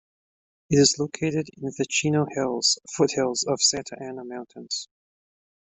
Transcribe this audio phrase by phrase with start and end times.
[0.71, 4.87] It is located in the Chino Hills, foothills of the Santa Ana Mountains.